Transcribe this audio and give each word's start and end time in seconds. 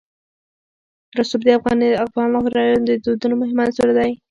رسوب 1.17 1.41
د 1.45 1.49
افغان 1.59 1.81
کورنیو 2.35 2.85
د 2.87 2.89
دودونو 3.03 3.35
مهم 3.41 3.57
عنصر 3.65 3.87
دی. 3.97 4.11